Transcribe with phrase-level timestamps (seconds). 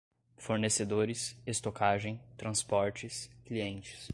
[0.37, 4.09] fornecedores, estocagem, transportes, clientes